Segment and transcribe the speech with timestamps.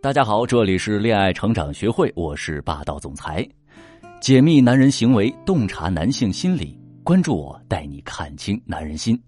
[0.00, 3.44] 大家好，这里是恋爱成长学会，我是霸道总裁，
[4.20, 9.20] 解密男人行为，洞察男性心理，关注我，带你看清男人心。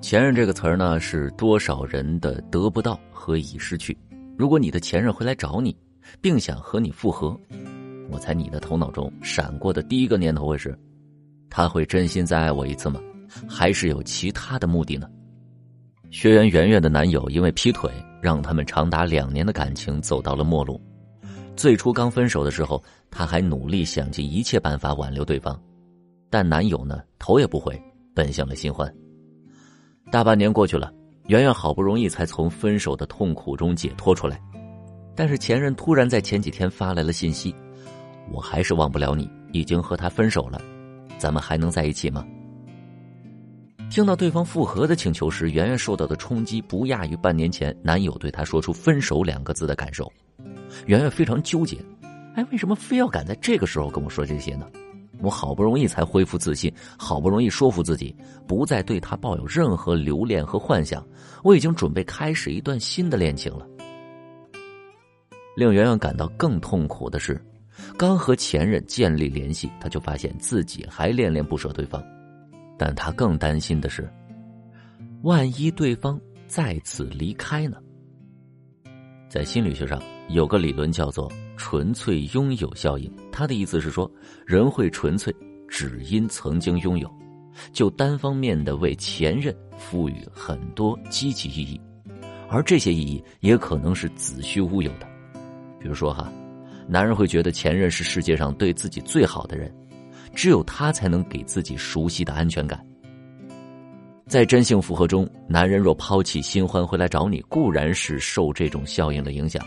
[0.00, 3.94] 前任这个词儿呢，是多少人的得不到和已失去。
[4.38, 5.76] 如果你的前任会来找你，
[6.22, 7.38] 并想和你复合，
[8.10, 10.74] 我猜你的头脑中闪过的第一个念头会是：
[11.50, 12.98] 他会真心再爱我一次吗？
[13.46, 15.06] 还是有其他的目的呢？
[16.10, 17.90] 学员圆圆的男友因为劈腿，
[18.22, 20.80] 让他们长达两年的感情走到了末路。
[21.54, 25.60] 最初刚分手的时候，她还努力想尽一切办法挽留对方，
[26.30, 27.80] 但男友呢头也不回，
[28.14, 28.92] 奔向了新欢。
[30.10, 30.90] 大半年过去了，
[31.26, 34.40] 圆圆好不容易才从分手的痛苦中解脱出来，
[35.14, 37.54] 但是前任突然在前几天发来了信息
[38.32, 40.58] ：“我还是忘不了你，已经和他分手了，
[41.18, 42.24] 咱们还能在一起吗？”
[43.90, 50.10] 听到对方复合的请求时，圆圆受到的冲击不亚于半年前男友对她说出“分手”两个字的感受。
[50.86, 51.78] 圆圆非常纠结，
[52.34, 54.68] 哎，为什么非要赶在这个时候跟我说这些呢？
[55.20, 58.14] 我好不容易才恢复自信，好不容易说服自己
[58.46, 61.04] 不再对他抱有任何留恋和幻想，
[61.42, 63.66] 我已经准备开始一段新的恋情了。
[65.56, 67.42] 令圆圆感到更痛苦的是，
[67.96, 72.00] 刚和前任建立联系，她就发现自己还恋恋不舍对方。
[72.78, 74.08] 但他更担心的是，
[75.22, 77.76] 万一对方再次离开呢？
[79.28, 84.10] 在心理学上有个理论叫做“纯粹拥有效应”，他的意思是说，
[84.46, 85.34] 人会纯粹
[85.68, 87.12] 只因曾经拥有，
[87.72, 91.80] 就单方面的为前任赋予很多积极意义，
[92.48, 95.06] 而这些意义也可能是子虚乌有的。
[95.78, 96.32] 比如说哈，
[96.88, 99.70] 男人会觉得前任是世界上对自己最好的人。
[100.34, 102.84] 只有他才能给自己熟悉的安全感。
[104.26, 109.66] 在真性复合中，男人若抛弃新欢回来找你，固然是受这种效应的影响，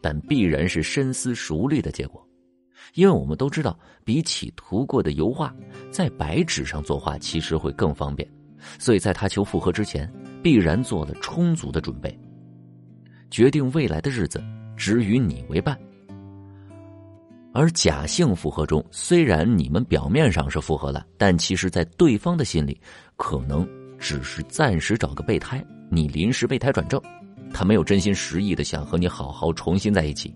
[0.00, 2.26] 但必然是深思熟虑的结果。
[2.94, 5.54] 因为我们都知道，比起涂过的油画，
[5.90, 8.26] 在白纸上作画其实会更方便，
[8.78, 10.10] 所以在他求复合之前，
[10.42, 12.18] 必然做了充足的准备，
[13.30, 14.42] 决定未来的日子
[14.76, 15.78] 只与你为伴。
[17.52, 22.80] 而假性复合中，虽然你们表面上是复合了，但其实，在对方的心里，
[23.16, 23.68] 可能
[23.98, 27.00] 只是暂时找个备胎，你临时备胎转正，
[27.52, 30.32] 他没有真心实意的想和你好好重新在一起。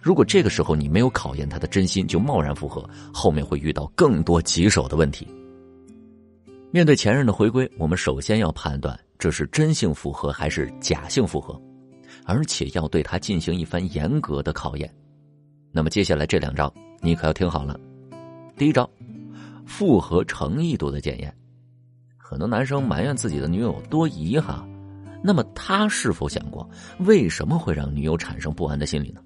[0.00, 5.26] 如果这个时候你没有考验他的真心就贸然复合，后面会遇到更多棘手的问题。
[6.70, 11.60] 面对前任的回归，我们首先要判断这是真性复合还是假性复合，
[12.24, 14.88] 而且要对他进行一番严格的考验。
[15.72, 17.78] 那么接下来这两招你可要听好了。
[18.56, 18.88] 第一招，
[19.66, 21.34] 复合诚意度的检验。
[22.18, 24.66] 很多男生埋怨自己的女友多疑哈，
[25.22, 26.68] 那么他是否想过
[27.00, 29.20] 为什么会让女友产生不安的心理呢？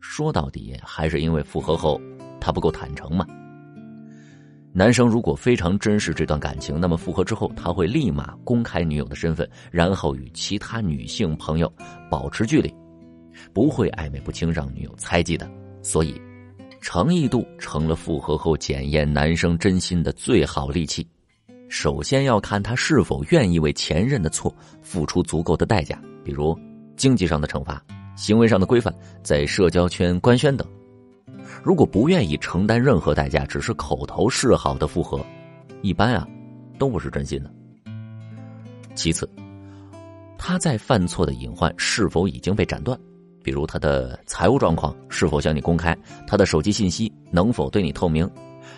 [0.00, 2.00] 说到底还是因为复合后
[2.40, 3.26] 他不够坦诚嘛。
[4.72, 11.72] 男生如果非常珍视这段感情，那么复合之后他会立马公开女友的身份，然后与其他女性朋友
[12.08, 12.72] 保持距离，
[13.52, 15.50] 不会暧昧不清让女友猜忌的。
[15.82, 16.20] 所以，
[16.80, 21.06] 诚意度成了复合后检验男生真心的最好利器。
[21.68, 24.52] 首先要看他是否愿意为前任的错
[24.82, 26.58] 付出足够的代价，比如
[26.96, 27.80] 经济上的惩罚、
[28.16, 28.92] 行为上的规范、
[29.22, 30.66] 在社交圈官宣等。
[31.62, 35.24] 如果不愿意承担任何代价，只是口头示好的复合，
[35.80, 36.26] 一般啊
[36.78, 37.50] 都不是真心的。
[38.94, 39.28] 其次，
[40.36, 42.98] 他在犯错的隐患是否已经被斩断？
[43.42, 45.96] 比如他的财务状况是否向你公开，
[46.26, 48.28] 他的手机信息能否对你透明，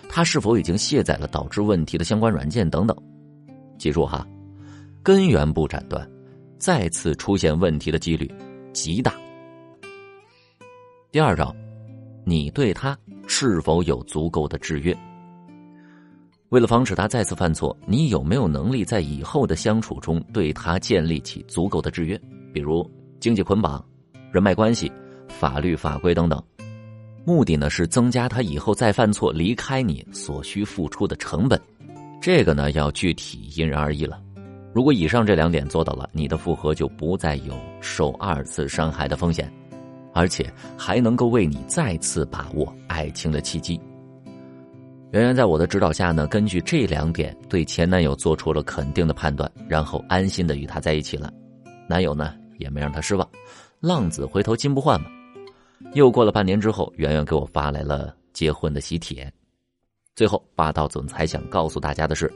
[0.08, 2.96] 他是否已经卸载了导致问题的相关软件等等。
[3.78, 4.26] 记住哈，
[5.02, 6.08] 根源不斩断，
[6.58, 8.30] 再次出现问题的几率
[8.72, 9.14] 极大。
[11.10, 11.54] 第二招，
[12.24, 12.96] 你对他
[13.26, 14.96] 是否有足够的制约？
[16.50, 22.20] 为了防止他再次犯错，你有没有能力在以后的相处中对他建立起足够的制约？
[22.52, 22.88] 比如
[23.18, 23.84] 经济捆绑。
[24.32, 24.90] 人脉关系、
[25.28, 26.42] 法律法规等等，
[27.22, 31.60] 目的呢是增加他以后再犯错离开你所需付出的成本。
[32.18, 34.18] 这个呢要具体因人而异了。
[34.72, 39.52] 如果以上这两点做到了，你的复合就不再有受二次伤害的风险，
[40.14, 43.78] 而且还能够为你再次把握爱情的契机。
[45.10, 51.30] 圆圆在我的指导下呢，根据这两点对前男友做出了肯定的判断，然后安心的与他在一起了。
[51.86, 53.28] 男友呢也没让他失望。
[53.82, 55.08] 浪子回头金不换嘛，
[55.94, 59.28] 又过了半年之后，圆圆给我发来了结婚的喜帖。
[60.14, 62.32] 最后，霸道总裁想告诉大家的是：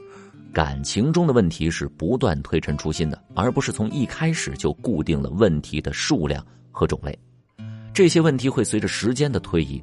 [0.52, 7.16] 感情中的问题是不断推陈出新的，而不是从一开始就固定了问题的数量和种类。
[7.94, 9.81] 这些问题会随着时间的推移。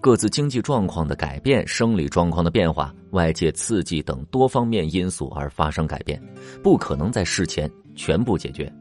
[0.00, 6.22] 各自经济状况的改变、生理状况的变化、外界刺激等多方面因素而发生改变，
[6.62, 8.72] 不可能在事前全部解决。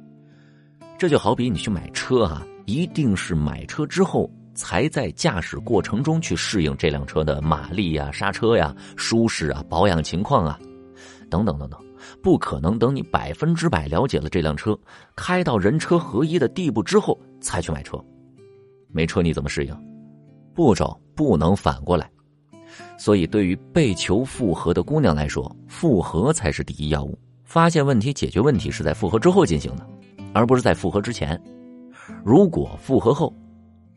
[0.99, 10.59] 这就好比你去买车啊，一定是买车之后才在驾驶过程中去适应这辆车的马力呀、刹车呀、舒适啊、保养情况啊，
[11.29, 11.79] 等等等等，
[12.21, 14.77] 不可能等你百分之百了解了这辆车，
[15.15, 17.97] 开到人车合一的地步之后才去买车。
[18.91, 19.73] 没车你怎么适应？
[20.53, 20.99] 步骤。
[21.15, 22.09] 不能反过来，
[22.97, 27.19] 所以对于被求复合的姑娘来说，复合才是第一要务。
[27.43, 29.85] 发现问题、解决问题是在复合之后进行的，
[30.33, 31.39] 而不是在复合之前。
[32.23, 33.33] 如果复合后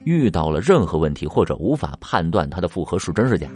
[0.04, 3.48] 遇到了任何问题，或者无法判断他的复合是真是假，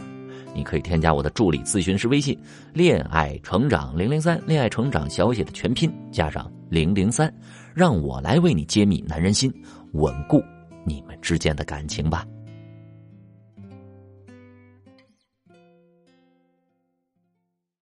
[0.55, 2.37] 你可以添加我的助理咨询师微信
[2.73, 7.31] “恋爱成长零零三”，恋爱成长小写的全拼加上零零三，
[7.73, 9.53] 让我来为你揭秘男人心，
[9.93, 10.41] 稳固
[10.85, 12.25] 你们之间的感情吧。